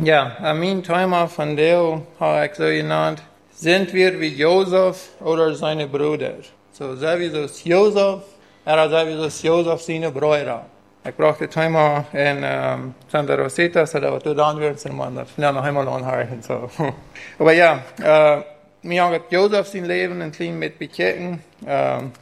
[0.00, 5.54] Ja, an mein Thema von Deo habe ich so genannt, sind wir wie Josef oder
[5.54, 6.32] seine Brüder?
[6.72, 8.22] So, sowieso ist Josef,
[8.64, 10.64] er hat sowieso Josef seine Brüder.
[11.04, 15.14] Ich brauchte Thema in um, Santa Rosita, so da war du dann wird, so man
[15.14, 16.70] das schnell noch einmal anhalten, so.
[17.38, 18.42] Aber ja, äh,
[18.82, 22.12] mir hat Josef sein Leben ein klein mit bekehren, ähm,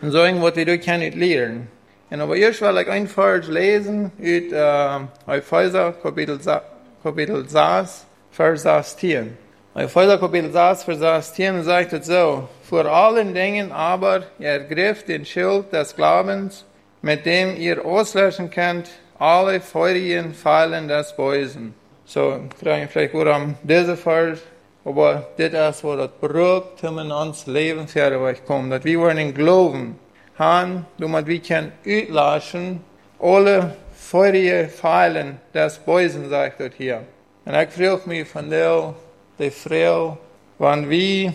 [0.00, 1.68] und sagen, was wir durch können lernen.
[2.10, 6.40] Und aber erst will ich ein Vers lesen, aus äh, Epheser, Kapitel,
[7.02, 9.36] Kapitel 6, Vers 16.
[9.76, 15.72] Epheser, Kapitel 6, Vers 16 sagt es so, vor allen Dingen aber ergriff den Schild
[15.72, 16.64] des Glaubens,
[17.00, 21.72] mit dem ihr auslöschen könnt, alle feurigen Pfeilen des Bösen.
[22.04, 24.40] So, vielleicht, gut am dieser Vers,
[24.84, 26.10] aber das ist, was das
[26.90, 28.70] um in uns Leben vorwärts kommen.
[28.70, 29.96] Dass wir wollen glauben,
[30.36, 32.80] haben, damit wir können auslöschen,
[33.20, 33.76] alle
[34.10, 37.02] feurigen Pfeilen des Bösen, sagt das hier.
[37.44, 38.94] Und ich frage mich von der,
[39.38, 40.16] die Frau,
[40.58, 41.34] wann wir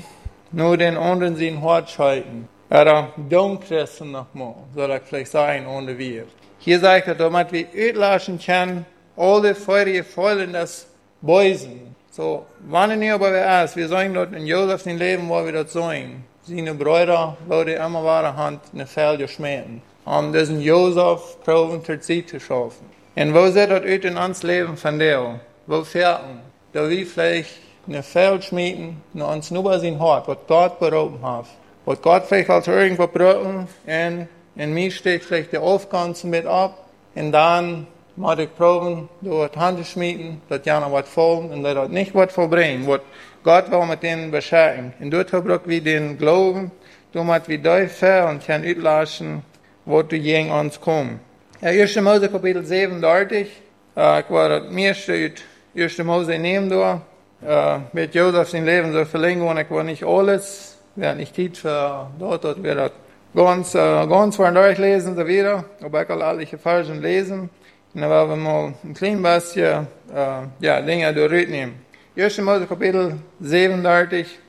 [0.52, 6.26] nur den anderen sein Hort schalten, oder Domchristen nochmal, soll ich vielleicht sagen, ohne wir.
[6.58, 10.88] Hier sagt er, damit wir auslöschen können, alle feurige Feulen des
[11.22, 11.96] Bösen.
[12.10, 15.74] So, wann ihr aber wer ist, wir sagen dort in Josefs Leben, wo wir das
[15.74, 16.26] sagen.
[16.42, 19.93] Seine Brüder, die immer waren, Hand eine Fell geschmähen.
[20.06, 22.86] Um diesen Josef proben zur Zeit zu schaffen.
[23.16, 25.40] Und wo sieht das aus in Leben von der?
[25.66, 26.40] Wo fährten?
[26.74, 27.52] Da wir vielleicht
[27.88, 31.46] eine Fell schmieden, nur uns nur sein Hort, was Gott berufen hat.
[31.86, 36.78] Was Gott vielleicht als irgendwo brücken, und in mir steht vielleicht der Aufgang mit ab,
[37.16, 41.90] und dann muss ich proben, dort Hand schmieden, dass ja noch was voll, und dass
[41.90, 43.02] nicht was vollbringen, was
[43.44, 44.94] Gott will mit denen beschenken.
[45.00, 46.72] Und dort brauchen wir den Glauben,
[47.12, 49.44] damit wir da fair und können utlassen,
[49.86, 51.20] du gegen uns kommen.
[51.62, 51.96] Ja, 1.
[52.02, 53.48] Mose Kapitel 37,
[53.96, 55.98] äh, ich war das meiste aus 1.
[56.00, 57.02] Mose nehmen da,
[57.46, 61.58] äh, mit Josef sein Leben so verlängern, und ich war nicht alles, hatten nicht Zeit
[61.58, 62.92] für dort, dort wir das
[63.36, 67.50] ganz, äh, ganz von durchlesen, so wieder, aber ich kann alle Versen lesen,
[67.94, 71.76] und dann werden wir mal ein klein bisschen, äh, ja, Dinge durchnehmen.
[72.16, 72.38] 1.
[72.40, 74.40] Mose Kapitel 37,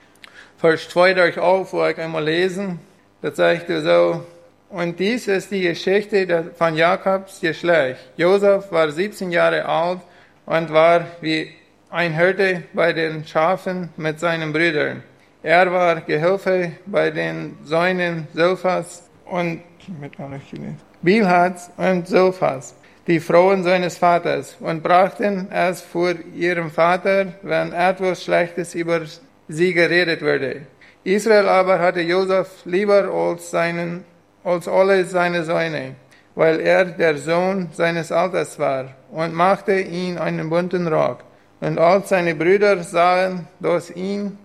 [0.59, 2.79] Vers 2 durch auf, wo ich einmal lesen.
[3.21, 4.23] Da sagt er so,
[4.75, 8.01] und dies ist die Geschichte von Jakobs Geschlecht.
[8.17, 10.01] Josef war 17 Jahre alt
[10.47, 11.53] und war wie
[11.91, 15.05] ein Hirte bei den Schafen mit seinen Brüdern.
[15.45, 19.63] Er war Gehilfe bei den Söhnen Sophas und
[21.03, 22.75] Bilhats und Sophas
[23.07, 29.03] die Frauen seines Vaters und brachten es vor ihrem Vater, wenn etwas Schlechtes über
[29.47, 30.63] sie geredet wurde.
[31.05, 34.05] Israel aber hatte Josef lieber als, seinen,
[34.45, 35.97] als alle seine Söhne,
[36.35, 41.25] weil er der Sohn seines Alters war und machte ihn einen bunten Rock.
[41.61, 44.39] Und als seine Brüder sahen, dass ihn,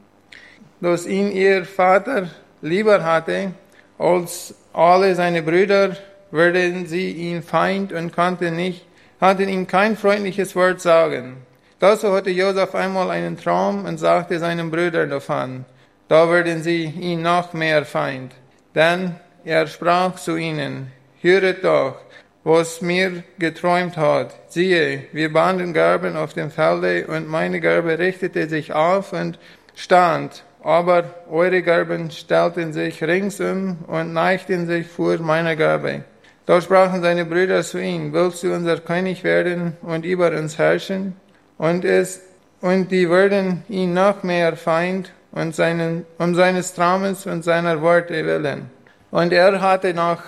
[0.79, 2.29] dass ihn ihr Vater
[2.61, 3.51] lieber hatte
[3.97, 5.97] als alle seine Brüder,
[6.31, 8.85] wurden sie ihm Feind und konnten nicht,
[9.19, 11.37] hatten ihm kein freundliches Wort sagen.
[11.79, 15.65] Dazu hatte Josef einmal einen Traum und sagte seinen Brüdern davon.
[16.07, 18.33] Da wurden sie ihn noch mehr Feind.
[18.75, 20.91] Denn er sprach zu ihnen,
[21.21, 21.95] höret doch,
[22.43, 24.35] was mir geträumt hat.
[24.47, 29.37] Siehe, wir banden Garben auf dem Felde und meine Garbe richtete sich auf und
[29.75, 36.03] stand, aber eure Garben stellten sich ringsum und neigten sich vor meiner Garbe.
[36.45, 41.15] Da sprachen seine Brüder zu ihm, willst du unser König werden und über uns herrschen?
[41.57, 42.21] Und es,
[42.61, 48.25] und die würden ihn noch mehr Feind und seinen, um seines Traumes und seiner Worte
[48.25, 48.71] willen.
[49.11, 50.19] Und er hatte noch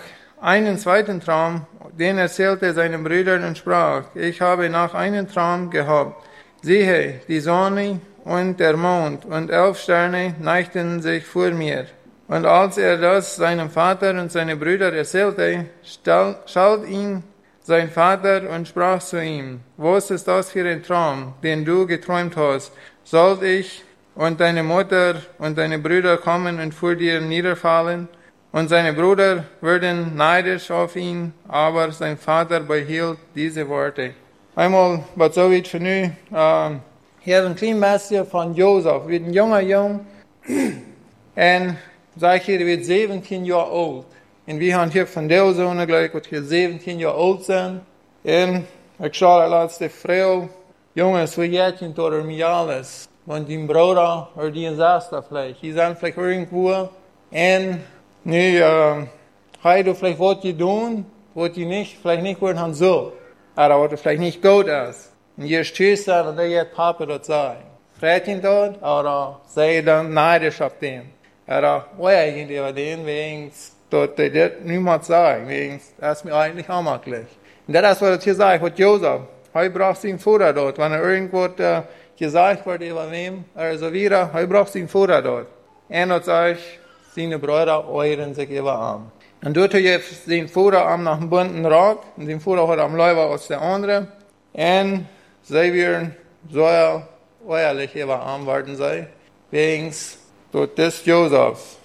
[0.42, 6.24] einen zweiten Traum, den erzählte seinen Brüdern und sprach, ich habe noch einen Traum gehabt.
[6.62, 11.86] Siehe, die Sonne und der Mond und elf Sterne neigten sich vor mir.
[12.28, 15.66] Und als er das seinem Vater und seinen Brüdern erzählte,
[16.46, 17.24] schaut ihn
[17.62, 22.35] sein Vater und sprach zu ihm, was ist das für ein Traum, den du geträumt
[22.35, 22.72] hast?
[23.03, 23.84] Sollt ich
[24.16, 28.08] und deine Mutter und deine Brüder kommen und vor dir niederfallen?
[28.52, 34.14] Und seine Brüder würden neidisch auf ihn, aber sein Vater behielt diese Worte.
[34.56, 36.70] Einmal, für nu, äh,
[37.22, 40.06] hier ein klein bisschen von Josef, wie ein junger Jung,
[40.48, 41.78] und
[42.18, 44.06] Sag hier, wird 17 Jahre alt.
[44.46, 47.82] Und wir haben hier von der Sohn gleich, die hier 17 Jahre alt sind.
[48.24, 48.66] Und
[49.06, 50.50] ich schaue die Frau,
[50.94, 53.08] Jungs, wie jätchen oder mir alles.
[53.26, 55.62] Und die Bruder oder die Saster vielleicht.
[55.62, 56.90] Die sind vielleicht irgendwo.
[57.32, 57.80] Und
[58.23, 63.14] nu, äh, du vielleicht was die tun, was die nicht, vielleicht nicht wollen haben so.
[63.56, 65.12] Aber was vielleicht nicht gut ist.
[65.38, 67.64] Und hier steht dann, und hat Papa dort sagen.
[68.00, 71.03] Fragt ihn dort, aber sei dann neidisch auf dem.
[71.46, 73.52] Er oi eigentlich über den, wegen,
[73.90, 77.28] dort, der wird niemand sagen, wegen, das ist mir eigentlich anmaklich.
[77.67, 79.22] Und das ist, was er hier sagt, was Josef,
[79.53, 81.84] heute braucht ihn Futter dort, wenn er irgendwo äh,
[82.17, 85.47] gesagt wird über wem, also wieder, heute braucht ihn Futter dort.
[85.90, 86.79] Er hat euch,
[87.16, 89.11] seine Brüder euren sich über Arm.
[89.41, 93.25] Dort hat er den Vorderarm nach dem bunten Rock, und den Vorder hat am Läufer
[93.25, 94.08] aus der andere.
[94.53, 95.08] Und
[95.41, 96.16] sie werden
[96.49, 96.67] so
[97.49, 99.08] ehrlich über Arm werden sei,
[99.49, 99.91] wegen
[100.52, 101.78] dort des Josef.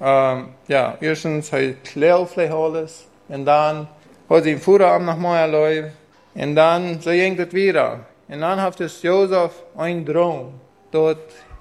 [0.00, 3.88] Ähm, ja, erstens hat er Klärfläche alles, und dann
[4.28, 5.92] hat sie den Vorderarm nach läuft,
[6.34, 8.00] und dann so ging das wieder.
[8.28, 10.54] Und dann hat es Josef ein Traum,
[10.90, 11.18] dort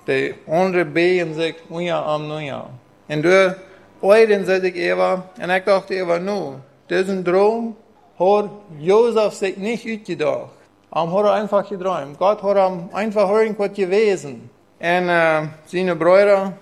[0.08, 2.70] die andere been sich unja am Neujahr.
[3.08, 3.56] Und du
[4.02, 6.54] Oiden zei ik Eva, en ik dacht Eva, nu,
[6.88, 7.76] diesen Traum
[8.18, 10.50] hat Josef sich nicht uitgedacht.
[10.90, 12.18] Am hat er einfach geträumt.
[12.18, 14.50] Gott hat ihm einfach irgendwas gewesen.
[14.80, 16.54] Und äh, seine Brüder,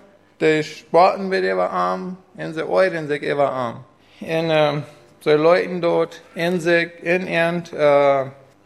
[0.42, 3.84] die spaten mit Eva am, und sie oiden sich Eva am.
[4.20, 4.82] Und äh,
[5.22, 8.26] sie leuten dort in sich, in Ernt, äh,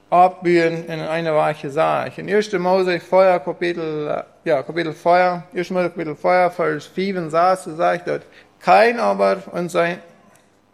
[0.09, 2.21] abbühen in eine weiche Sache.
[2.21, 2.51] In 1.
[2.53, 5.69] Mose Feuer, Kapitel, ja, Kapitel Feuer, 1.
[5.69, 8.23] Mose Kapitel Feuer, Vers 7 sagt, sagt dort,
[8.59, 9.99] kein aber und sein,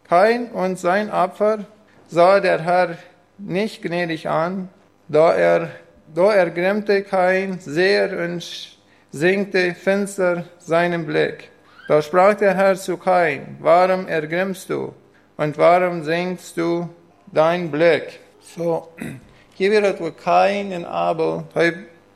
[0.08, 1.66] kein und sein Opfer
[2.08, 2.98] sah der Herr
[3.38, 4.70] nicht gnädig an,
[5.08, 5.70] da er,
[6.14, 8.78] da ergrimmte kein sehr und
[9.12, 11.50] sinkte finster seinen Blick.
[11.88, 14.94] Da sprach der Herr zu Kain, warum ergrimmst du
[15.38, 16.90] und warum senkst du
[17.32, 18.20] dein Blick?
[18.42, 18.90] So,
[19.54, 21.44] hier wird wohl Kain und Abel,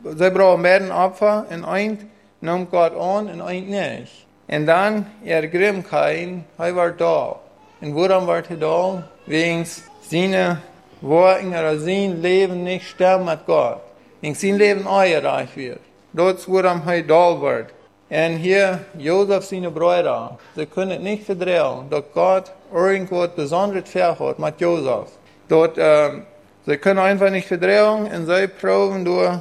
[0.03, 2.09] sie brauchen mehr Opfer, und ein
[2.41, 4.25] nimmt Gott an und ein nicht.
[4.47, 7.39] Und dann ergrimm Kain, er war da.
[7.81, 9.03] Und warum war er da?
[9.25, 9.65] Wegen
[10.01, 10.61] seiner
[11.01, 13.81] Worten oder sein Leben nicht sterben mit Gott.
[14.21, 15.79] Wegen sein Leben euerreich wird.
[16.11, 17.67] Dort, warum er da wird.
[18.09, 24.61] Und hier, Josef seine Brüder, sie können nicht verdrehen, dass Gott irgendwas Besonderes verhat mit
[24.61, 25.09] Josef.
[25.47, 26.23] Dort, ähm,
[26.65, 29.39] sie können einfach nicht verdrehen und sie proben durch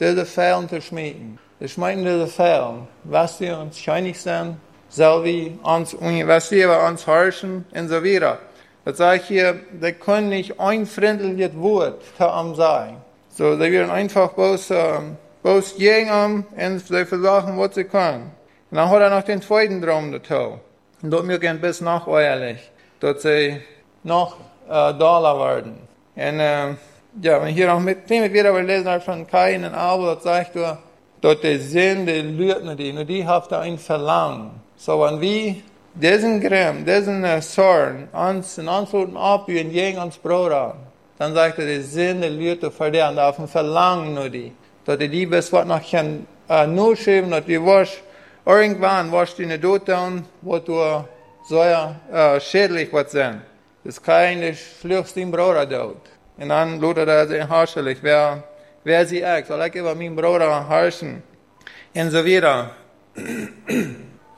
[0.00, 1.38] diese Fällen zu schmieden.
[1.60, 4.56] Sie schmieden diese Fällen, was sie uns scheinig sind,
[4.88, 8.38] soll wie uns, was sie über uns herrschen und so weiter.
[8.84, 12.96] Das sage ich hier, sie können nicht ein freundliches Wort zu ihm sagen.
[13.30, 18.30] So, sie werden einfach bloß, ähm, bloß gegen und sie versuchen, was sie können.
[18.70, 20.60] Und dann hat er noch den zweiten Traum dazu.
[21.02, 22.70] Und dort mir ein bisschen nachehrlich,
[23.00, 23.60] dass sie
[24.02, 24.36] noch
[24.68, 25.78] äh, Dollar werden.
[26.16, 26.74] Und äh,
[27.22, 30.56] ja, wenn ich hier noch mit dem wieder lesen von Kain und Abel, das sagt
[30.56, 30.78] du,
[31.20, 34.50] dass die Sinn, die Lügner, die, nur die haben ein Verlangen.
[34.76, 35.56] So, wenn wir
[35.94, 40.76] diesen Grimm, diesen äh, Zorn uns in Antworten abüben gegen uns Bruder,
[41.18, 44.52] dann sagt er, die Lügner für die, und auf ein Verlangen nur die.
[44.84, 48.02] Dass die bis was noch kann, äh, nur schieben, dass die wasch,
[48.44, 51.04] irgendwann wasch die nicht dort tun, wo du
[51.48, 53.40] so äh, schädlich was sind.
[53.84, 54.00] Das
[54.36, 56.13] nicht fluchst den Bruder dort.
[56.36, 58.42] Und dann lootet er sich harschelig, wer,
[58.82, 61.22] wer sie echt, soll ich über meinen Bruder herrschen.
[61.94, 62.70] Und so weiter.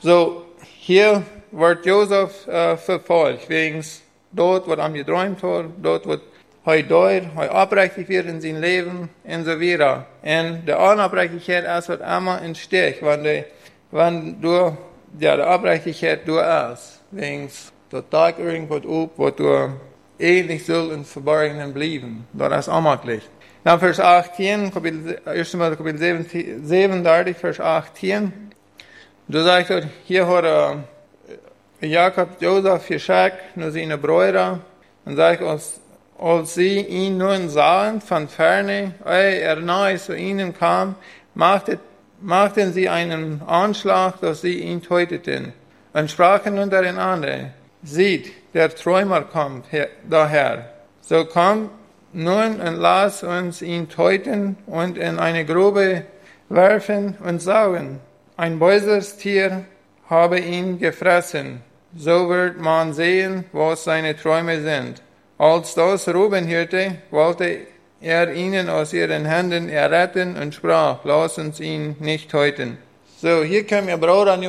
[0.01, 3.83] So, hier wird Josef äh, verfolgt, wegen
[4.31, 6.21] dort, was er geträumt hat, dort, was
[6.67, 10.07] er dort, er abrechtig wird in sein Leben und so weiter.
[10.23, 13.45] Und der Unabrechtigkeit ist wird immer Stich, wenn, die,
[13.91, 14.77] wenn du,
[15.19, 17.49] ja, der Abrechtigkeit du ist, wegen
[17.91, 19.71] der Tag irgendwas up, was du
[20.19, 22.27] soll in Verborgenen bleiben.
[22.33, 23.23] Das ist unmöglich.
[23.65, 25.53] Dann Vers 18, Kapitel, 1.
[25.53, 28.33] Kapitel 37, Vers 18.
[29.29, 34.61] Du sagst dort, hier hat äh, Jakob Josef geschickt, nur seine Brüder,
[35.05, 35.81] und sagt, als,
[36.17, 40.95] als sie ihn nun sahen von ferne, ehe er nahe zu ihnen kam,
[41.35, 41.81] machte,
[42.21, 45.53] machten sie einen Anschlag, dass sie ihn töteten,
[45.93, 47.51] und sprachen untereinander,
[47.83, 49.67] sieht, der Träumer kommt
[50.11, 50.71] daher.
[51.01, 51.71] So kommt
[52.13, 56.05] nun und lass uns ihn töten und in eine Grube
[56.49, 58.01] werfen und sagen,
[58.37, 59.65] ein böses Tier
[60.09, 61.63] habe ihn gefressen.
[61.97, 65.03] So wird man sehen, was seine Träume sind.
[65.39, 67.61] Als das Ruben hörte, wollte
[68.01, 72.79] er ihnen aus ihren Händen erretten und sprach, lass uns ihn nicht töten.
[73.19, 74.49] So, hier kam ihr Bruder, nu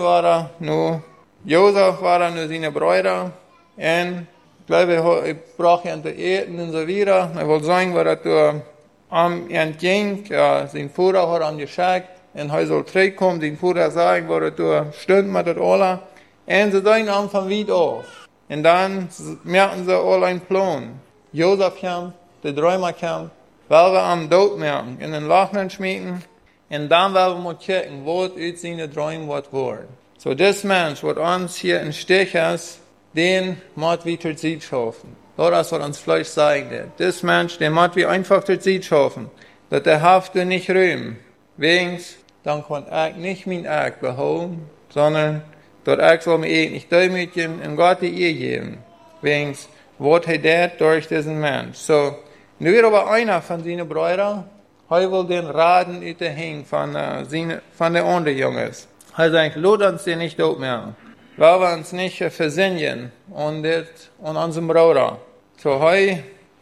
[0.60, 1.04] nur
[1.46, 3.32] Josef war nur seine Brüder,
[3.78, 4.28] und
[4.68, 7.32] glaube, ich brauche ihn zu eten und so weiter.
[7.40, 8.62] Ich wollte sagen, was er
[9.10, 14.30] am entging, ja, sein Vater hat ihm geschickt, und er soll zurückkommen, den Vater sagen,
[14.30, 16.00] was er stimmt mit das alle.
[16.46, 18.06] Und sie sagen am von weit auf.
[18.50, 19.10] Und dann
[19.44, 21.00] merken sie alle einen Plan.
[21.34, 23.32] Josef kam, der Träumer kam,
[23.68, 26.24] weil wir am Dood merken, in den Lachen schmieden,
[26.70, 29.88] und dann werden wir mal gucken, was uit seine Träume wird worden.
[30.18, 32.80] So, das Mensch, was uns hier in Stich ist,
[33.14, 35.16] den wir zur Zeit schaffen.
[35.38, 36.90] Das, was uns Fleisch sagen wird.
[36.98, 39.30] Das Mensch, den muss wir einfach zur Zeit schaffen.
[39.70, 41.18] Dass der Hafte nicht rühmen.
[41.58, 42.00] Wegen,
[42.44, 45.44] dann kann ich nicht mein Eck behaupten, sondern
[45.84, 48.78] dort ich soll mir nicht demütigen und Gott die ihr geben.
[49.22, 49.56] Wegen,
[50.00, 51.78] was er tut durch diesen Mensch.
[51.78, 52.16] So,
[52.60, 54.46] nu weer aber einer von seinen Brüdern,
[54.90, 58.88] er will den Raden überhängen von, seine, von den anderen Jungs.
[59.18, 60.94] Er sagt, lohnt uns den nicht dort mehr.
[61.40, 63.86] Wir uns nicht versinnen und, das,
[64.18, 65.20] und unserem Bruder.
[65.58, 66.16] So, heu,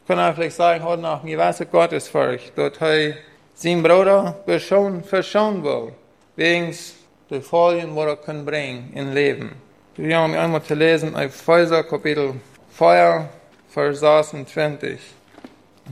[0.05, 3.13] kann er vielleicht sagen, heute nach mir weiß Gottes Furcht, dort heu,
[3.53, 5.94] sein Bruder verschonen, verschonen will.
[6.36, 6.75] Wegen
[7.29, 9.53] der Folgen, die er kann bringen in Leben.
[9.96, 12.34] Wir haben einmal zu lesen, auf Pfizer Kapitel
[12.72, 13.29] 4,
[13.70, 15.00] Vers 26.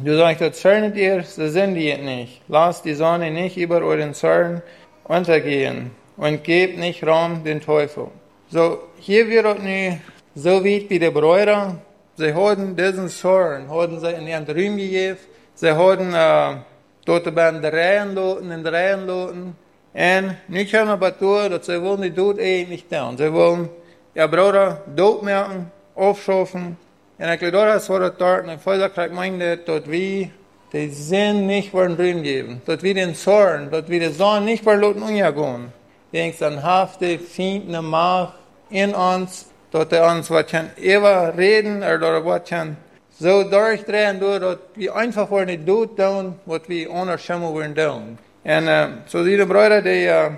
[0.04, 2.42] Du sagst, das zürnet ihr, so sind die nicht.
[2.50, 4.62] Lasst die Sonne nicht über euren Zorn
[5.06, 8.12] untergehen und gebt nicht Raum den Teufel.
[8.54, 9.98] So, hier wird nu
[10.36, 11.76] so weit wie die Brüder,
[12.16, 15.18] sie haben diesen Zorn, haben sie in ihren Träumen gegeben,
[15.56, 16.58] sie haben äh,
[17.04, 19.56] dort bei den Reihen loten, in den Reihen loten,
[19.96, 23.18] und nu kommen aber durch, dass sie wollen die Tod eigentlich tun.
[23.18, 23.70] Sie wollen
[24.14, 26.78] ihr Bruder dood merken, aufschaffen,
[27.18, 30.30] und ich glaube, das war das dort, und vorher kriegt man dort wie,
[30.72, 34.64] die Sinn nicht wollen drin geben, dort wie den Zorn, dort wie die Sonne nicht
[34.64, 35.74] wollen loten umgehen.
[36.14, 38.43] Denkst an hafte, fiendende Macht
[38.74, 42.76] in uns, dort der uns was kann immer reden, oder was kann
[43.20, 48.18] so durchdrehen, dass wir einfach wollen nicht tun, tun, was wir ohne Schimmel wollen tun.
[48.44, 50.32] Und äh, so diese Brüder, die äh,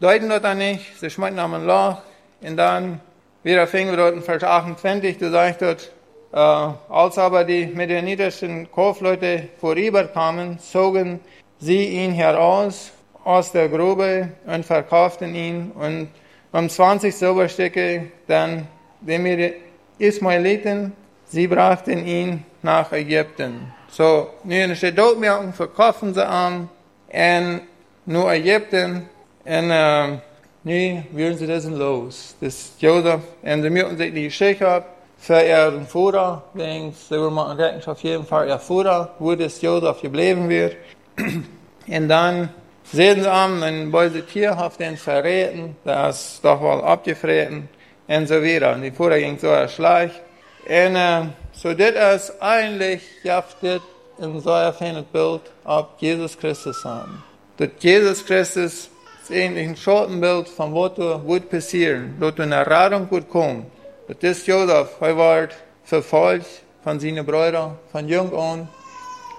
[0.00, 2.02] deuten das dann nicht, sie schmecken am Loch,
[2.42, 3.00] und dann
[3.42, 5.90] wieder fingen wir dort in Vers 28, du sagst dort,
[6.32, 11.20] äh, als aber die medianitischen Kaufleute vorüberkamen, zogen
[11.58, 12.92] sie ihn heraus
[13.24, 16.08] aus der Grube und verkauften ihn und
[16.52, 18.66] um 20 Silberstücke dann
[19.00, 19.52] den
[19.98, 20.92] Ismaeliten,
[21.26, 23.72] sie brachten ihn nach Ägypten.
[23.90, 26.68] So, nu steht dort mehr und verkaufen sie an
[27.12, 27.60] und
[28.06, 29.08] nur Ägypten
[29.44, 30.18] und äh,
[30.64, 32.36] nu würden sie das los.
[32.40, 37.34] Das Josef und sie müssen sich die Geschichte ab für ihren Vater, wegen sie wollen
[37.34, 40.76] machen Rechenschaft jeden Fall ihr Vater, wo das Josef geblieben wird.
[41.88, 42.50] Und dann
[42.92, 47.68] sehen sie dann wollen sie tierhaft den verräten, das doch wohl abgefreten
[48.06, 48.74] und so weiter.
[48.74, 50.20] Und die Vater ging so erschleicht.
[50.66, 53.82] Und äh, so das ist eigentlich, jaftet
[54.18, 57.22] in so feines Bild ab Jesus Christus an.
[57.56, 58.90] Das Jesus Christus
[59.22, 63.66] ist eigentlich ein Schottenbild von was wird passieren, dort eine Erradung wird kommen.
[64.06, 68.60] Das ist Josef, er wird verfolgt von seinen Brüdern, von jung an.
[68.60, 68.68] Und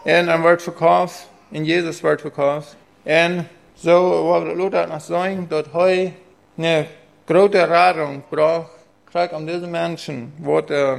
[0.06, 2.76] er wird verkauft, und Jesus wird verkauft.
[3.06, 6.12] Und so, was Luther noch sagen, dass er
[6.58, 6.86] eine
[7.28, 8.72] große Radung braucht,
[9.12, 10.98] kriegt um diese Menschen, was äh,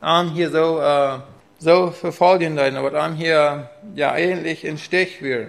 [0.00, 1.18] an hier so, äh,
[1.58, 5.48] so verfolgen, was an hier ja ähnlich in Stich wird.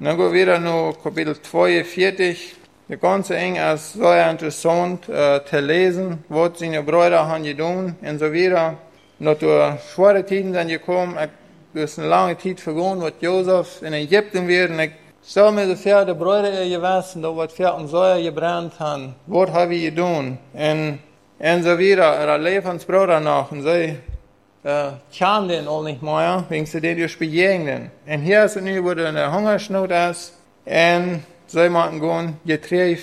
[0.00, 2.54] Dann gehen wir wieder nur Kapitel 42.
[2.88, 8.18] Der ganze eng ist so interessant äh, zu lesen, was seine Brüder haben getan und
[8.18, 8.76] so weiter.
[9.18, 11.16] Noch durch schwere Zeiten sind gekommen,
[11.74, 14.70] ich, ist eine lange Zeit vergangen, was Josef in Ägypten wird.
[14.70, 14.92] Und ich
[15.24, 19.14] stelle mir so vor, die Brüder gewesen, da was für ein Säuer gebrannt haben.
[19.26, 20.38] Was habe ich getan?
[20.52, 20.98] Und,
[21.38, 22.02] und so weiter.
[22.02, 23.50] Er Lebensbrüder noch.
[23.52, 23.96] Und sie
[24.64, 27.90] äh, kennen den auch nicht mehr, wegen sie den durch begegnen.
[28.06, 30.34] Und hier ist es nur, wo eine Hungersnot ist.
[30.68, 32.98] Und zij moeten gewoon getreed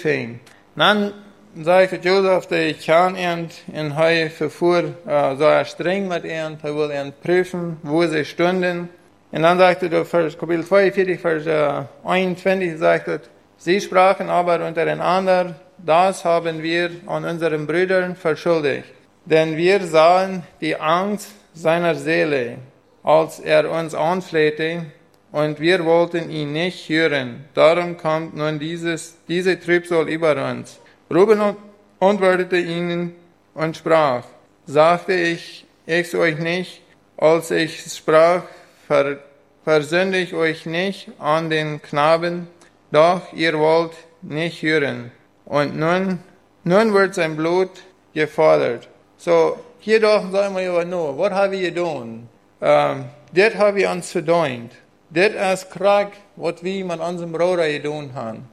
[1.55, 1.63] zijn.
[1.63, 6.75] Dan sagte Joseph, der kann ihn, und er verfuhr äh, so streng mit ihm, er
[6.75, 8.89] will ihn prüfen, wo sie stunden.
[9.31, 13.21] Und dann sagte er, Vers, Kapitel 42, Vers äh, 21, sagte,
[13.57, 18.93] sie sprachen aber untereinander, das haben wir an unseren Brüdern verschuldigt.
[19.25, 22.57] Denn wir sahen die Angst seiner Seele,
[23.03, 24.85] als er uns anflehte,
[25.31, 27.43] und wir wollten ihn nicht hören.
[27.53, 30.79] Darum kommt nun dieses, diese Trübsal über uns.
[31.13, 31.55] Ruben
[31.99, 33.15] antwortete ihnen
[33.53, 34.23] und sprach,
[34.65, 36.81] sagte ich es euch nicht,
[37.17, 38.43] als ich sprach,
[38.87, 39.19] ver,
[39.63, 42.47] versünde ich euch nicht an den Knaben,
[42.91, 43.93] doch ihr wollt
[44.23, 45.11] nicht hören.
[45.45, 46.19] Und nun,
[46.63, 47.69] nun wird sein Blut
[48.13, 48.87] gefordert.
[49.17, 52.27] So, hier dürfen sagen wir ja nur, was haben wir getan?
[52.61, 54.71] Ähm, das haben wir uns verdient.
[55.11, 58.49] Das ist Krieg, was wir mit unserem Bruder getan haben.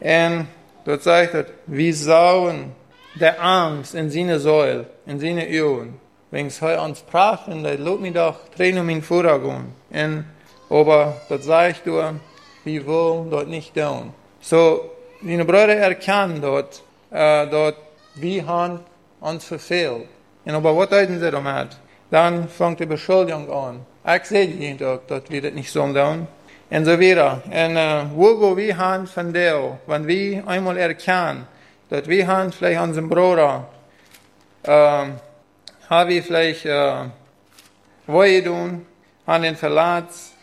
[0.00, 0.48] Und
[0.88, 2.72] dort sagt er, wir sauen
[3.20, 6.00] der Angst in seine Säule, in seine Augen.
[6.30, 9.04] Wenn es uns pracht, und das lässt mich doch Tränen um ihn.
[9.90, 10.24] Und
[10.70, 12.14] aber das sag ich dir,
[12.64, 14.14] wir wollen dort nicht tun.
[14.40, 14.90] So,
[15.20, 17.76] meine Brüder erkennen dort, äh, dort,
[18.14, 18.80] wie haben
[19.20, 20.08] uns verfehlt.
[20.44, 21.76] Und aber was halten sie damit?
[22.10, 23.80] Dann fängt die Beschuldigung an.
[24.16, 26.26] Ich sehe jeden Tag, dass wir das nicht so tun.
[26.70, 27.42] Und so weiter.
[27.46, 31.46] Und äh, wo go wir haben von dir, wenn wir einmal erkennen,
[31.88, 33.66] dass wir haben vielleicht unseren Bruder,
[34.64, 37.04] äh, haben wir vielleicht äh,
[38.06, 38.86] wollen tun,
[39.26, 40.34] haben ihn verlassen,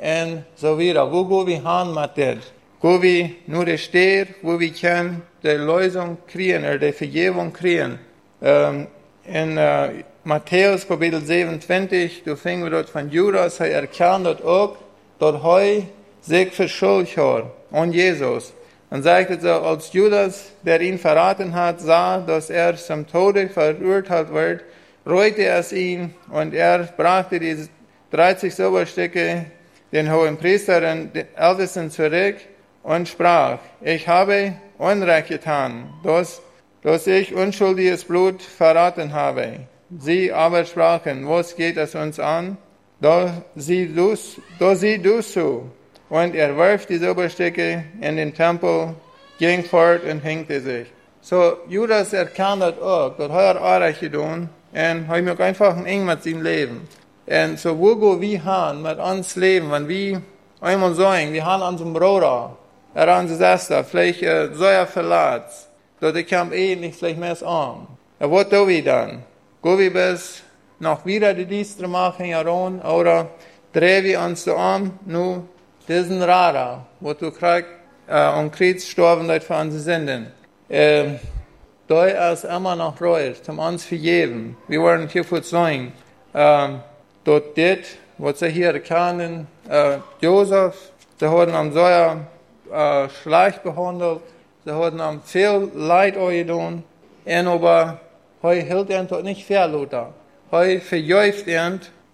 [0.00, 1.12] und so weiter.
[1.12, 2.44] Wo go wir haben mit das?
[2.80, 7.98] Wo wir nur steht, wo wir können die Lösung kriegen, oder die Vergebung kriegen.
[8.42, 8.86] Ähm,
[9.24, 14.76] in äh, Matthäus Kapitel 27, du fängst dort von Judas, er erkannt dort auch,
[15.20, 15.82] dort heu
[16.20, 18.52] sich verschuldigt hat und Jesus.
[18.90, 24.32] Und sagte so, als Judas, der ihn verraten hat, sah, dass er zum Tode verurteilt
[24.32, 24.64] wird,
[25.06, 27.68] reute es ihn und er brachte die
[28.10, 29.46] 30 Silberstücke
[29.92, 32.36] den hohen Priester und den Ältesten zurück
[32.82, 36.42] und sprach, ich habe Unrecht getan, dass,
[36.82, 39.60] dass ich unschuldiges Blut verraten habe.
[39.98, 42.56] Sie aber sprachen, was geht es uns an?
[43.00, 44.14] Da sieh du,
[44.58, 45.70] da sieh du zu.
[46.10, 48.94] Und er warf die Silberstücke in den Tempel,
[49.38, 50.88] ging fort und hängte sich.
[51.22, 56.42] So, Judas erkannte auch, dass er Unrecht getan und hat mir einfach eng mit seinem
[56.42, 56.88] Leben.
[57.26, 60.22] Und so, wo go wir haben mit uns Leben, wenn wir
[60.60, 62.56] einmal sagen, wir haben unseren Bruder,
[62.94, 65.68] er hat unsere Schwester, vielleicht äh, so er verletzt,
[66.00, 67.86] ich kam eh nicht vielleicht mehr an.
[68.18, 69.22] Und was tun wir dann?
[69.62, 70.42] Gehen wir bis
[70.80, 73.28] noch wieder die Dienste machen, Jaron, oder
[74.02, 75.44] wir uns so an, nur
[75.86, 77.70] diesen Radar, wo du kriegst,
[78.08, 80.32] äh, und kriegst sterben dort für unsere Sünden.
[80.68, 81.18] Äh,
[81.86, 84.56] da ist immer noch Reue, zum uns vergeben.
[84.68, 85.92] Wir wollen hier für sagen,
[86.34, 86.80] ähm,
[87.24, 92.20] dort dit, was sie hier kennen, äh, Josef, sie haben am Säuer
[92.72, 94.20] äh, schlecht behandelt,
[94.64, 96.84] sie haben am viel Leid getan,
[97.24, 98.00] und aber
[98.42, 99.44] heu hielt er dort nicht
[100.50, 100.78] verloren.
[100.78, 101.66] Heu verjäuft er,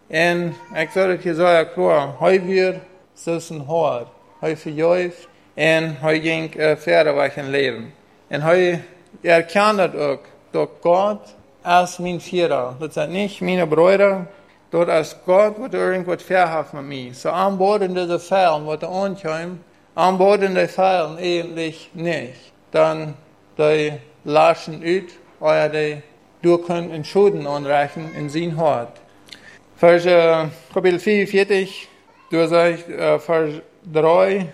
[0.09, 1.45] und ich sage hier so
[1.75, 2.81] klar, heu wir
[3.15, 4.09] sitzen hart,
[4.41, 7.93] heu verjäuft, und heu ging äh, Pferde leben.
[8.31, 8.79] Und heu
[9.23, 10.19] erkannt auch,
[10.53, 11.23] dass Gott
[11.63, 14.27] als mein Führer, das sind nicht meine Brüder,
[14.71, 17.15] dort als Gott wird irgendwas verhaft mit mir.
[17.15, 19.61] So an Boden dieser Fällen, was da ankommt,
[19.95, 22.53] an Boden der Fällen eigentlich nicht.
[22.71, 23.15] Dann
[23.59, 23.93] die
[24.25, 26.03] lassen ut, oder die
[26.47, 28.93] du können Entschulden anreichen in sein Hort.
[29.77, 31.89] Vers äh, Kapitel 44,
[32.31, 33.55] du sagst, äh, Vers
[33.93, 34.47] 3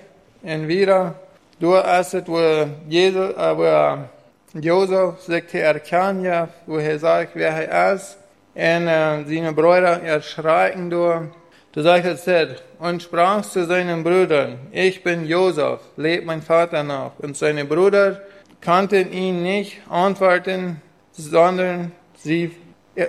[0.43, 1.15] und wieder,
[1.61, 7.93] du es, wo Jesus, äh, wo Josef sich erkannt hat, wo er sagt, wer er
[7.93, 8.17] ist,
[8.55, 11.29] und äh, seine Brüder erschrecken durch.
[11.73, 17.13] Du sagst es und sprach zu seinen Brüdern, ich bin Josef, lebt mein Vater noch.
[17.19, 18.21] Und seine Brüder
[18.65, 20.81] konnten ihn nicht antworten,
[21.13, 22.51] sondern sie,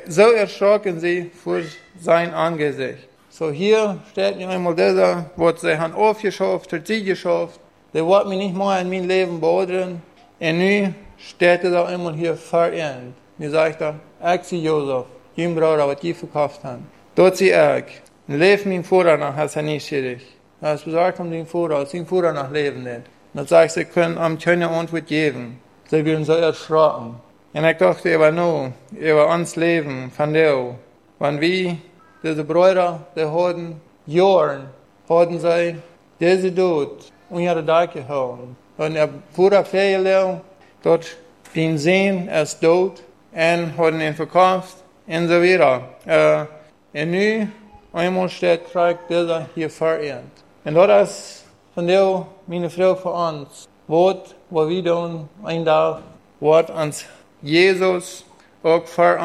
[0.08, 1.60] so erschrocken sie vor
[2.00, 3.08] sein Angesicht.
[3.30, 7.60] So hier steht mir einmal dieser, was sie haben aufgeschafft, hat sie geschafft,
[7.94, 10.02] der wird mich nicht mal in mein Leben bodern.
[10.40, 13.16] Und nun steht er da einmal hier verendet.
[13.38, 13.96] Mir sagt er,
[14.36, 16.88] ich sie Josef, Jim Bruder, was die verkauft haben.
[17.16, 18.02] Dort sie ich.
[18.28, 20.24] Leef mijn Vater nach, als er nicht schuldig.
[20.62, 23.02] Er ist besorgt um den als den Vater noch leben nicht.
[23.34, 25.60] Dann sagt sie, können am keine Antwort geben.
[25.90, 27.16] Sie werden so erschrocken.
[27.56, 30.74] Und ich dachte, aber nur, über uns Leben von dir.
[31.20, 31.78] Wenn wir,
[32.24, 34.70] diese Brüder, die hatten Jahren,
[35.08, 35.76] hatten sie
[36.20, 38.56] diese Tod unter Dach gehauen.
[38.78, 40.42] Und der Vater fehlgelegt,
[40.82, 41.16] dort
[41.54, 45.84] den Sehen ist tot, und hatten ihn verkauft, und so weiter.
[46.08, 47.48] Uh, und nu,
[47.94, 50.24] einmal steht, kriegt dieser hier verehrt.
[50.66, 53.68] Und das ist von der, meine Frau, für uns.
[53.88, 56.00] Wort, wo wir tun, ein Tag,
[56.40, 57.06] Wort uns
[57.44, 58.26] Jesus
[58.64, 58.84] auch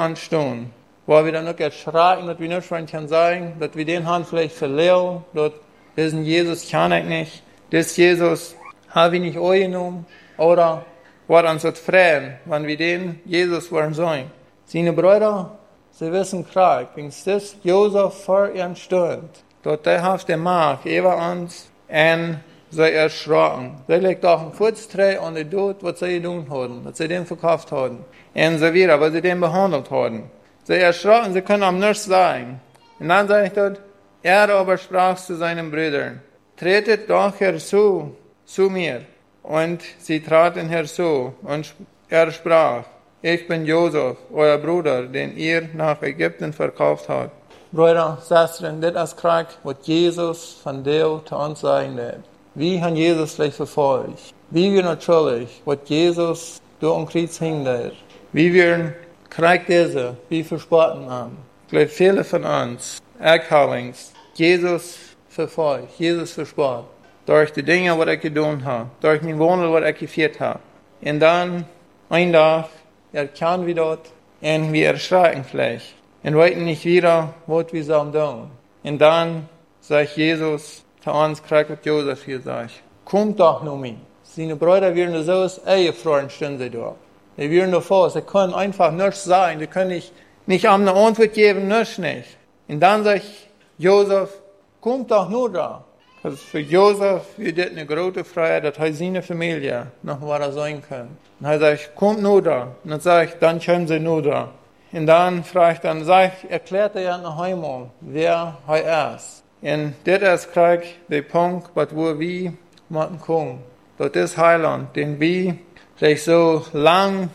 [0.09, 0.72] uns tun.
[1.07, 4.26] Wo wir dann auch erschrecken, dass wir nicht schon können sagen, dass wir den Hand
[4.26, 5.52] vielleicht verlieren, dass
[5.96, 8.57] diesen Jesus kann ich nicht, das Jesus
[8.90, 10.04] habe ich nicht angenommen,
[10.37, 10.85] oder
[11.28, 14.31] was uns wird freuen, wenn wir den Jesus wollen sein.
[14.64, 15.57] Seine Brüder,
[15.92, 19.31] sie wissen krank, wenn das Josef vor ihren stund,
[19.62, 23.76] dort der hat der Mark über uns und sie erschrocken.
[23.87, 27.26] Sie legt auch ein Fußträ und die tut, was sie tun haben, was sie den
[27.26, 28.04] verkauft haben.
[28.35, 30.31] Und so wieder, was sie den behandelt haben.
[30.64, 32.61] Sie erschrocken, sie können am nichts sagen.
[32.98, 33.81] Und dann sagt dort,
[34.22, 36.20] er aber sprach zu seinen Brüdern,
[36.57, 39.02] tretet doch herzu, zu mir.
[39.42, 41.74] Und sie traten herzu, und
[42.09, 42.85] er sprach,
[43.22, 47.33] ich bin Josef, euer Bruder, den ihr nach Ägypten verkauft habt.
[47.72, 52.24] Brüder, Schwestern, das ist Krieg, was Jesus von dir zu uns sagen wird.
[52.59, 54.35] Wie hat Jesus vielleicht verfolgt?
[54.51, 57.92] Wie wir natürlich, was Jesus durch den Kreuz hing der.
[58.33, 58.94] Wie wir
[59.31, 61.37] Krieg diese, wie verspotten haben.
[61.66, 66.87] Ich glaube, viele von uns, Eckhalings, Jesus verfolgt, Jesus verspott.
[67.27, 68.90] Durch die Dinge, was ich getan habe.
[69.03, 70.59] Durch mein Wohnel, was ich geführt habe.
[71.01, 71.64] Und dann,
[72.09, 72.71] ein Tag,
[73.12, 75.94] er kann wie dort, und wir erschrecken vielleicht.
[76.25, 78.51] Und weiten nicht wieder, was wir sollen tun.
[78.83, 79.49] Und dann
[79.81, 82.82] sagt Jesus kriegt was Josef hier sagt.
[83.04, 83.96] Kommt doch nur mit.
[84.22, 86.96] Seine Brüder werden so als Ehefrauen stehen sie dort.
[87.37, 90.12] Die werden davor, sie können einfach nichts sagen, sie können nicht,
[90.46, 92.37] nicht eine Antwort geben, nichts nicht.
[92.66, 93.24] Und dann sagt
[93.78, 94.30] Josef,
[94.80, 95.84] kommt doch nur da.
[96.22, 100.82] Also für Josef wird das eine große Freiheit, dass er seine Familie noch mal sein
[100.82, 101.16] kann.
[101.38, 102.74] Und er sagt, kommt nur da.
[102.82, 104.48] Und dann sage ich, dann kommen sie nur da.
[104.90, 109.44] Und dann fragt dann, sag erklärt er ja noch einmal, wer er ist.
[109.61, 112.53] Und das ist Krieg, der Punkt, wo wir
[112.88, 113.61] machen kommen.
[113.99, 115.57] Das ist Heiland, den wir
[115.97, 117.31] vielleicht so lang,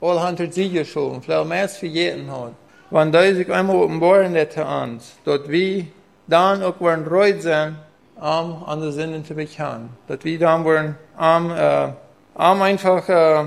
[0.00, 2.52] all hundert Siege schon, vielleicht mehr für jeden hat.
[2.90, 5.84] Wenn da sich einmal offenbaren zu uns, dass wir
[6.26, 7.76] dann auch werden reut sein,
[8.16, 9.90] um an der Sinnen zu bekennen.
[10.08, 11.92] Dass wir dann werden um, äh,
[12.34, 13.44] um einfach äh,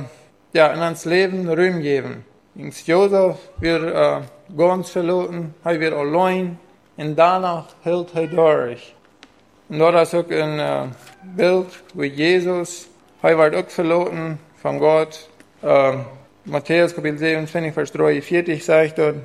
[0.53, 2.23] ja, in uns Leben Ruhm geben.
[2.55, 4.21] Ings Josef wir äh,
[4.57, 6.59] ganz verloren, er wird allein
[7.01, 8.93] und danach hält er durch.
[9.69, 10.87] Und dort ist auch ein äh,
[11.35, 12.87] Bild wie Jesus,
[13.23, 15.27] er wird auch verloren von Gott.
[15.63, 15.93] Äh,
[16.45, 19.15] Matthäus Kapitel 27, Vers 43 sagt dort,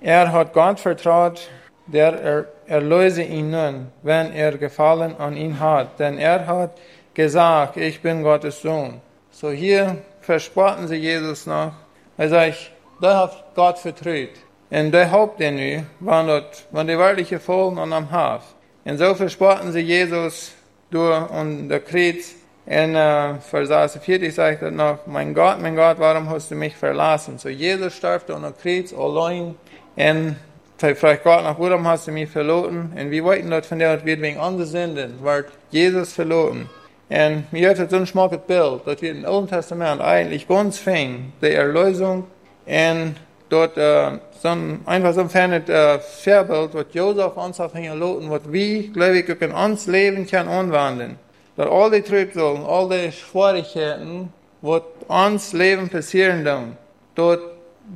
[0.00, 1.48] er hat Gott vertraut,
[1.86, 5.98] der er, erlöse ihn nun, wenn er Gefallen an ihn hat.
[5.98, 6.78] Denn er hat
[7.14, 9.00] gesagt, ich bin Gottes Sohn.
[9.30, 11.72] So hier verspotten sie Jesus noch.
[12.16, 12.70] Er sagt,
[13.00, 14.45] da hat Gott vertraut.
[14.68, 18.42] Und der Haupt den nu, waren dort, waren die wirkliche Folgen an am Haf.
[18.84, 20.52] Und so verspotten sie Jesus
[20.90, 22.34] durch und der Kreuz.
[22.66, 26.74] In äh, Vers 40 sagt er noch, mein Gott, mein Gott, warum hast du mich
[26.74, 27.38] verlassen?
[27.38, 29.54] So Jesus starb an der Kreuz allein.
[29.94, 30.36] Und
[30.78, 32.92] fragt Gott nach, warum hast du mich verloren?
[32.98, 36.68] Und wir wollten dort von der, wird wegen anderen Sünden, wird Jesus verloren.
[37.08, 41.32] Und mir hat so ein schmackes Bild, dass wir im Alten Testament eigentlich ganz fing,
[41.40, 42.24] die Erlösung
[42.66, 43.14] und
[43.48, 48.30] dort äh, so ein, einfach so ein fernes äh, Vorbild, was Josef uns auf hinterlassen,
[48.30, 51.18] was wir, glaube ich, in uns Leben können anwenden.
[51.56, 56.76] Dass all die Trübsal, all die Schwierigkeiten, was uns Leben passieren dann,
[57.14, 57.40] dort,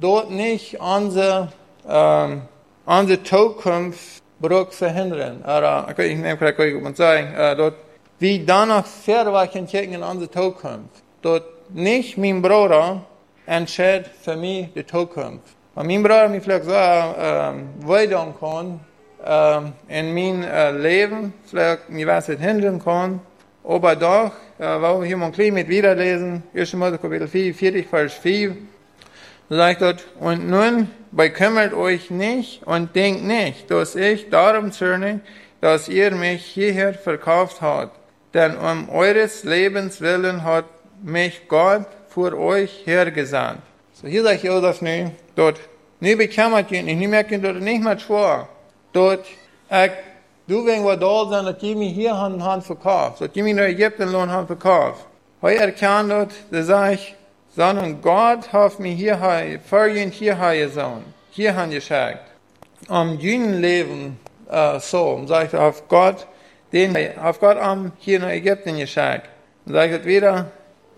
[0.01, 1.53] dort nicht unsere,
[1.89, 2.43] ähm,
[2.87, 5.43] unsere Zukunft Bruch verhindern.
[5.43, 7.75] Oder, ich nehme gerade, ich muss sagen, äh, dort,
[8.19, 11.03] wie danach verweichen checken in unsere Zukunft.
[11.23, 13.03] Dort nicht mein Bruder,
[13.51, 15.57] entscheidet für mich die Zukunft.
[15.75, 18.81] Und mein Bruder mir vielleicht so äh, weiter kann,
[19.25, 23.21] äh, in mein äh, Leben, vielleicht mir was hindern kann,
[23.65, 26.75] aber doch, äh, wo wir hier mal ein mit wiederlesen, 1.
[26.75, 28.57] Mose Kapitel 4, 40, Vers 4,
[29.49, 35.21] da sagt dort, und nun bekümmert euch nicht und denkt nicht, dass ich darum zürne,
[35.61, 37.99] dass ihr mich hierher verkauft habt.
[38.33, 40.67] Denn um eures Lebens willen hat
[41.03, 43.63] mich Gott für euch hergesandt.
[43.93, 45.61] So hier sagt Josef nu, dort,
[46.01, 48.49] nu bekümmert ihr nicht, nu merkt ihr dort nicht mehr schwor.
[48.93, 49.27] Dort,
[49.71, 49.93] ich,
[50.47, 53.55] du wegen was da sein, dass die mich hier haben, haben verkauft, dass die mich
[53.55, 55.07] nach Ägypten lohn haben verkauft.
[55.41, 57.15] Heu erkannt dort, da sag ich,
[57.55, 59.19] sondern Gott hat mich hier,
[59.65, 62.25] für ihn hier gesandt, hier geschickt.
[62.89, 64.19] Um jenen Leben,
[64.51, 66.27] äh, so, sagt er, auf Gott,
[66.73, 69.29] den, auf Gott am hier nach Ägypten geschickt.
[69.67, 70.51] Sagt er wieder,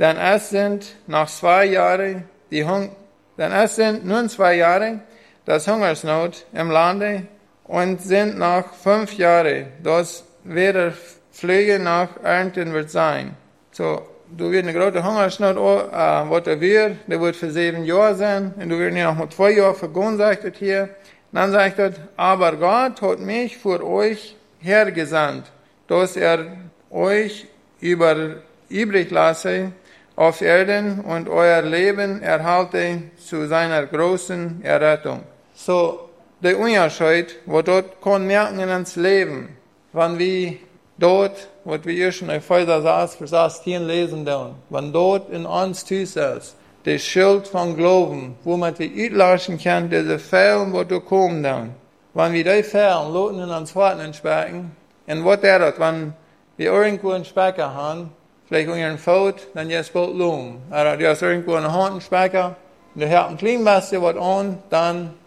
[0.03, 2.91] denn es sind nach zwei Jahren, die Hung
[3.39, 5.01] denn es sind nun zwei Jahre
[5.45, 7.23] das Hungersnot im Lande
[7.65, 10.93] und sind nach fünf Jahren, das weder
[11.33, 13.37] Pflege noch Ernten wird sein.
[13.71, 14.03] So,
[14.37, 18.69] du wirst eine große Hungersnot, äh, was er der wird für sieben Jahre sein, und
[18.69, 20.89] du wirst noch mal zwei Jahre vergehen, sagt er hier.
[21.31, 25.51] Dann sagt er, aber Gott hat mich für euch hergesandt,
[25.87, 26.47] dass er
[26.91, 27.47] euch
[27.81, 29.73] über übrig lasse,
[30.17, 35.23] auf Erden und euer Leben erhalte zu seiner großen Errettung.
[35.55, 36.09] So,
[36.41, 39.57] der Unterschied, wo dort kann merken in uns Leben,
[39.93, 40.55] wenn wir
[40.99, 45.47] dort, wo wir hier schon auf Häuser saß, versaß, hier lesen dann, wenn dort in
[45.47, 50.83] uns tust ist, der Schild von Glauben, wo man die auslassen kann, diese Fällen, wo
[50.85, 51.75] du kommst dann.
[52.15, 56.15] Wenn wir die Fällen loten in uns Warten entsprechen, und was er dort, wenn
[56.57, 58.11] wir irgendwo einen Specker haben,
[58.53, 60.61] vielleicht unter den Fout, dann jetzt bald Loom.
[60.71, 62.57] Oder du hast irgendwo einen Hand, einen Specker,
[62.95, 64.21] du hört ein klein bisschen was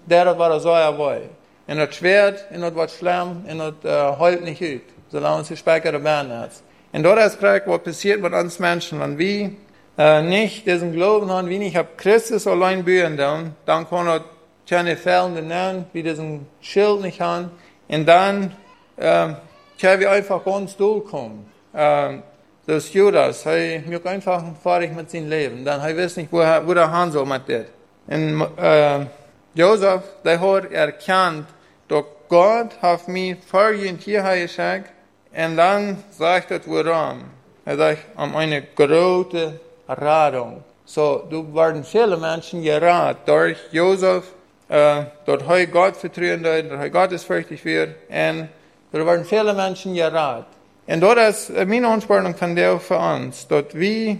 [0.07, 1.21] der war so dabei.
[1.67, 4.81] En dat schwert, en dat wordt slim, en dat uh, houdt niet uit.
[5.11, 6.61] Zolang ze spijkere baan is.
[6.91, 8.99] En dat is kijk wat passiert mit uns Menschen.
[8.99, 9.49] Wenn wir
[9.97, 14.23] äh, nicht diesen Glauben haben, wie ich habe Christus allein bühren, dann, dann kann er
[14.69, 17.49] keine Fälle nennen, wie diesen Schild nicht haben.
[17.87, 18.55] Und dann
[18.97, 19.33] äh,
[19.81, 21.47] können wir einfach ganz durchkommen.
[21.73, 22.19] Äh,
[22.65, 25.63] das Judas, er macht einfach fertig mit seinem Leben.
[25.63, 27.65] Dann er weiß nicht, wo, er, wo der Hand soll mit dem.
[28.07, 29.05] Und äh,
[29.53, 31.47] Josef, der hat erkannt,
[31.87, 34.91] dass Gott hat mich vorhin hierher geschickt,
[35.35, 37.25] und dann sagt er warum.
[37.65, 40.63] Er sagt, um eine große Radung.
[40.85, 44.23] So, du werden viele Menschen gerat durch Josef,
[44.69, 48.49] äh, dort heu Gott vertrauen, dort heu Gott ist fürchtig wird, und
[48.91, 50.47] da werden viele Menschen gerat.
[50.87, 54.19] Und dort ist meine Anspornung von der für uns, dort wir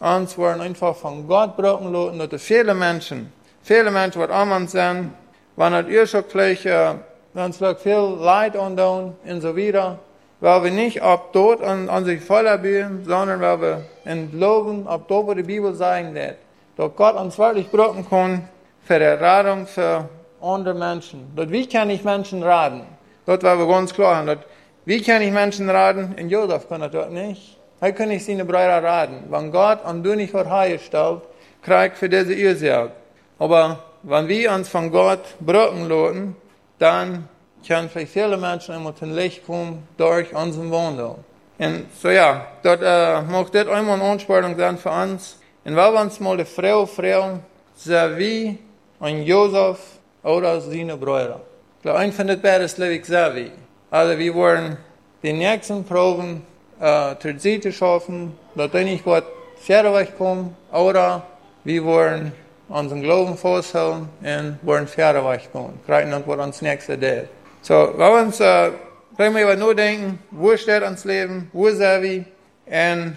[0.00, 3.30] uns werden einfach von Gott brauchen lassen, dort viele Menschen,
[3.62, 5.10] viele die am sind,
[5.56, 6.94] wenn es ihr schon gleich, äh,
[7.34, 9.98] wenn es viel Leid und und so weiter,
[10.40, 14.88] weil wir nicht ab dort an, an sich voller bühen, sondern weil wir in Glauben,
[14.88, 16.36] ab dort, wo die Bibel sagen wird,
[16.78, 18.48] dass Gott uns wirklich brauchen kann
[18.84, 20.08] für die Radung für
[20.40, 21.30] andere Menschen.
[21.36, 22.82] Dort wie kann ich Menschen raten?
[23.26, 24.46] Dort war wir ganz klar haben, dort,
[24.86, 26.14] wie kann ich Menschen raten?
[26.16, 27.58] In Josef kann er dort nicht.
[27.80, 29.24] Wie kann ich seine Brüder raten?
[29.28, 31.22] Wenn Gott an du nicht vor hergestellt,
[31.60, 32.92] kriegt für diese Ursache.
[33.36, 36.36] Aber wenn wir uns von Gott brauchen lassen,
[36.78, 37.28] dann
[37.66, 41.16] können vielleicht viele Menschen einmal zum Licht kommen durch unseren Wandel.
[41.58, 45.40] Und so ja, dort äh, mag das einmal eine Anspornung sein für uns.
[45.64, 47.42] Und weil wir uns mal die Frau fragen,
[47.74, 48.56] so wie
[49.00, 49.80] ein Josef
[50.22, 51.40] oder seine Brüder.
[51.78, 53.65] Ich glaube, ein von den beiden ist Lewig wie.
[53.90, 54.76] Also wir wollen
[55.22, 56.42] die nächsten Proben
[56.80, 59.24] äh, Seite schaffen, dass wir nicht Gott
[59.60, 61.22] Pferdeweg kommen, oder
[61.64, 62.32] wir wollen
[62.68, 65.78] unseren Glauben festhalten und wollen Pferdeweg kommen.
[65.86, 67.28] Dann, was uns nächste Tag.
[67.62, 68.70] So, wir uns, äh,
[69.16, 72.24] können wir über nur denken, wo steht uns Leben, wo sind wir,
[72.66, 73.16] und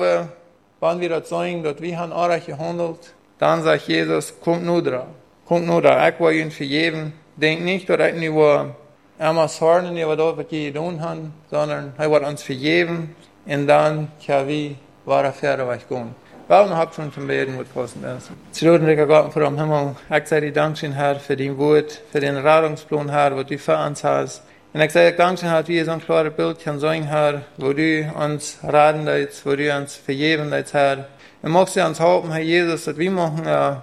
[0.00, 0.28] wir,
[0.80, 5.08] wenn wir das sagen, dass wir haben auch gehandelt, dann sagt Jesus, kommt nur dran,
[5.44, 8.74] kommt nur dran, ich will ihn vergeben, denk nicht, dass ich nur
[9.18, 13.14] einmal sorgen über das, was wir getan haben, sondern er wird uns vergeben,
[13.46, 14.74] und dann können wir
[15.04, 16.14] wahre Pferde gehen.
[16.48, 18.30] Waarom heb schon zum Beten mit Posten ist?
[18.52, 22.36] Zerudeliger Gott vor dem Himmel, ich sage dir Dankeschön, Herr, für dein Wort, für den
[22.36, 24.42] Radungsplan, Herr, wo du für uns hast.
[24.72, 27.72] Und ich sage dir Dankeschön, Herr, wie so ein klares Bild kann sein, Herr, wo
[27.72, 31.06] du uns raten willst, wo du uns vergeben willst, Herr.
[31.42, 33.76] Und magst du uns helfen, Herr Jesus, dass wir machen, äh,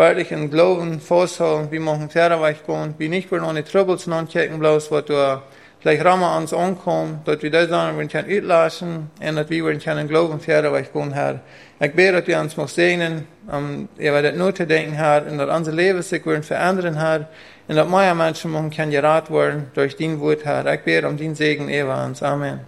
[0.00, 4.90] wirklich in Glauben festhalten, wir machen Pferdeweich gehen, wir nicht wollen ohne Troubles nachchecken, bloß,
[4.90, 5.42] was du
[5.78, 10.08] vielleicht ramen uns ankommen, dass wir das dann wir können uitlassen und dass wir können
[10.08, 11.40] glauben verder weg gehen, Herr.
[11.80, 15.36] Ich bete, dass wir uns noch segnen, um über das nur zu denken, Herr, und
[15.36, 17.28] dass unser Leben sich werden verändern, Herr,
[17.68, 20.66] und dass mehr Menschen können gerat werden durch dein Wort, Herr.
[20.72, 22.22] Ich bete um den Segen über uns.
[22.22, 22.60] Amen.